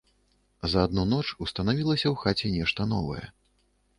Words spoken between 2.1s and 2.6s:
хаце